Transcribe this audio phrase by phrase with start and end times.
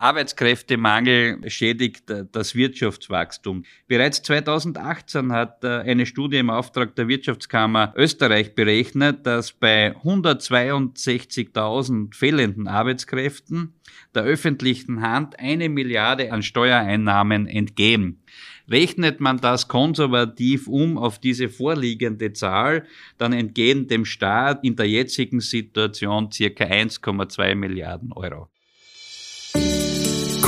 [0.00, 3.64] Arbeitskräftemangel schädigt das Wirtschaftswachstum.
[3.86, 12.14] Bereits 2018 hat äh, eine Studie im Auftrag der Wirtschaftskammer Österreich berechnet, dass bei 162.000
[12.14, 13.74] fehlenden Arbeitskräften
[14.14, 18.22] der öffentlichen Hand eine Milliarde an Steuereinnahmen entgehen.
[18.70, 22.86] Rechnet man das konservativ um auf diese vorliegende Zahl,
[23.18, 28.48] dann entgehen dem Staat in der jetzigen Situation circa 1,2 Milliarden Euro.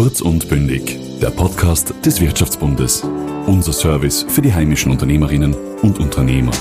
[0.00, 3.02] Kurz und bündig, der Podcast des Wirtschaftsbundes.
[3.46, 6.52] Unser Service für die heimischen Unternehmerinnen und Unternehmer.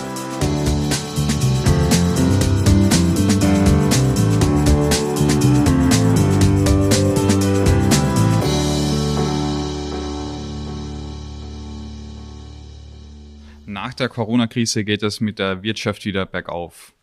[13.68, 16.96] Nach der Corona-Krise geht es mit der Wirtschaft wieder bergauf.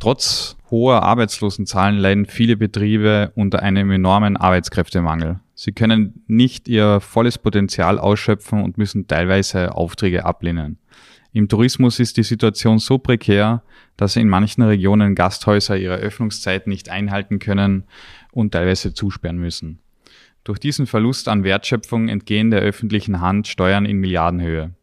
[0.00, 5.40] Trotz hoher Arbeitslosenzahlen leiden viele Betriebe unter einem enormen Arbeitskräftemangel.
[5.64, 10.78] Sie können nicht ihr volles Potenzial ausschöpfen und müssen teilweise Aufträge ablehnen.
[11.32, 13.62] Im Tourismus ist die Situation so prekär,
[13.96, 17.84] dass in manchen Regionen Gasthäuser ihre Öffnungszeiten nicht einhalten können
[18.32, 19.78] und teilweise zusperren müssen.
[20.42, 24.74] Durch diesen Verlust an Wertschöpfung entgehen der öffentlichen Hand Steuern in Milliardenhöhe.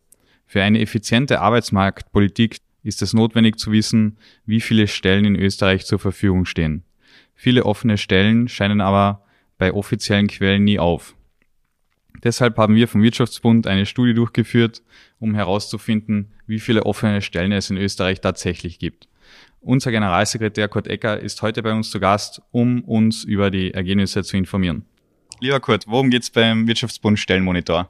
[0.45, 5.99] Für eine effiziente Arbeitsmarktpolitik ist es notwendig zu wissen, wie viele Stellen in Österreich zur
[5.99, 6.85] Verfügung stehen.
[7.35, 9.25] Viele offene Stellen scheinen aber
[9.59, 11.13] bei offiziellen Quellen nie auf.
[12.23, 14.81] Deshalb haben wir vom Wirtschaftsbund eine Studie durchgeführt,
[15.19, 19.07] um herauszufinden, wie viele offene Stellen es in Österreich tatsächlich gibt.
[19.61, 24.23] Unser Generalsekretär Kurt Ecker ist heute bei uns zu Gast, um uns über die Ergebnisse
[24.23, 24.85] zu informieren.
[25.39, 27.89] Lieber Kurt, worum geht es beim Wirtschaftsbund Stellenmonitor?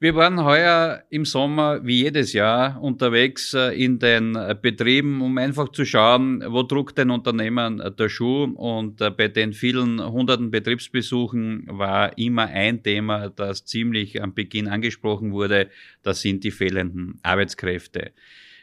[0.00, 5.36] Wir waren heuer im Sommer wie jedes Jahr unterwegs äh, in den äh, Betrieben, um
[5.38, 8.44] einfach zu schauen, wo druckt den Unternehmern äh, der Schuh.
[8.44, 15.32] Und bei den vielen hunderten Betriebsbesuchen war immer ein Thema, das ziemlich am Beginn angesprochen
[15.32, 15.68] wurde,
[16.04, 18.12] das sind die fehlenden Arbeitskräfte.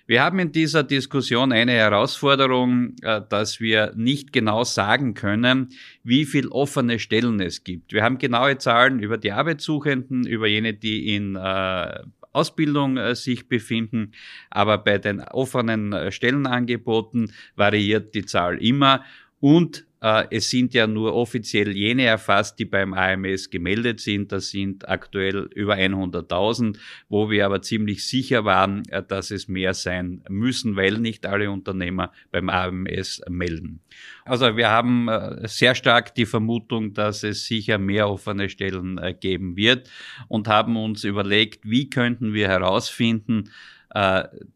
[0.08, 5.70] Wir haben in dieser Diskussion eine Herausforderung, äh, dass wir nicht genau sagen können,
[6.04, 7.92] wie viel offene Stellen es gibt.
[7.92, 13.48] Wir haben genaue Zahlen über die Arbeitssuchenden, über jene, die in äh, Ausbildung äh, sich
[13.48, 14.12] befinden,
[14.52, 19.04] aber bei den offenen Stellenangeboten variiert die Zahl immer
[19.40, 24.32] und es sind ja nur offiziell jene erfasst, die beim AMS gemeldet sind.
[24.32, 26.78] Das sind aktuell über 100.000,
[27.10, 31.50] wo wir aber ziemlich sicher waren, äh, dass es mehr sein müssen, weil nicht alle
[31.50, 33.82] Unternehmer beim AMS melden.
[34.26, 39.56] Also wir haben äh, sehr stark die Vermutung, dass es sicher mehr offene Stellen geben
[39.56, 39.90] wird
[40.28, 43.75] und haben uns überlegt, wie könnten wir herausfinden, äh,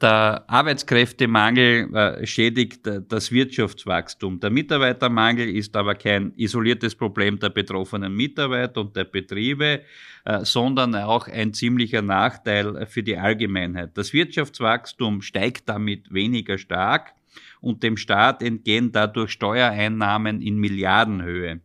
[0.02, 4.40] Der Arbeitskräftemangel äh, schädigt das Wirtschaftswachstum.
[4.40, 9.82] Der Mitarbeitermangel ist aber kein isoliertes Problem der betroffenen Mitarbeiter und der Betriebe,
[10.26, 13.96] äh, sondern auch ein ziemlicher Nachteil für die Allgemeinheit.
[13.96, 17.14] Das Wirtschaftswachstum steigt damit weniger stark
[17.60, 21.62] und dem Staat entgehen dadurch Steuereinnahmen in Milliardenhöhe.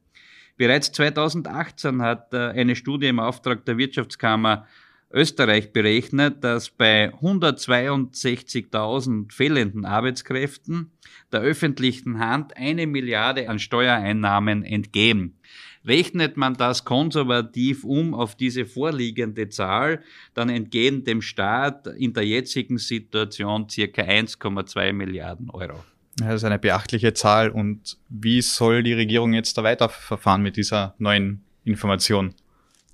[0.57, 4.67] Bereits 2018 hat äh, eine Studie im Auftrag der Wirtschaftskammer
[5.13, 10.91] Österreich berechnet, dass bei 162.000 fehlenden Arbeitskräften
[11.31, 15.37] der öffentlichen Hand eine Milliarde an Steuereinnahmen entgehen.
[15.85, 20.03] Rechnet man das konservativ um auf diese vorliegende Zahl,
[20.35, 25.85] dann entgehen dem Staat in der jetzigen Situation circa 1,2 Milliarden Euro.
[26.19, 27.51] Das ist eine beachtliche Zahl.
[27.51, 32.35] Und wie soll die Regierung jetzt da weiterverfahren mit dieser neuen Information?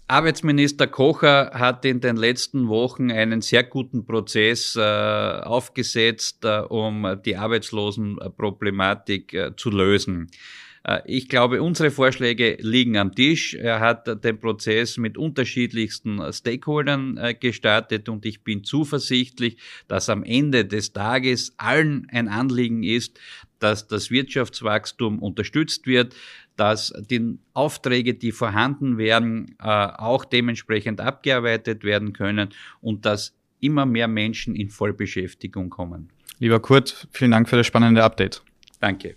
[0.09, 7.17] Arbeitsminister Kocher hat in den letzten Wochen einen sehr guten Prozess äh, aufgesetzt, äh, um
[7.25, 10.31] die Arbeitslosenproblematik äh, zu lösen.
[10.85, 13.55] Äh, ich glaube, unsere Vorschläge liegen am Tisch.
[13.55, 19.57] Er hat den Prozess mit unterschiedlichsten Stakeholdern äh, gestartet und ich bin zuversichtlich,
[19.89, 23.19] dass am Ende des Tages allen ein Anliegen ist,
[23.59, 26.15] dass das Wirtschaftswachstum unterstützt wird,
[26.57, 32.51] dass die Aufträge, die vorhanden werden, äh, auch dementsprechend abgearbeitet werden können
[32.81, 36.11] und dass immer mehr Menschen in Vollbeschäftigung kommen.
[36.41, 38.43] Lieber Kurt, vielen Dank für das spannende Update.
[38.81, 39.17] Danke.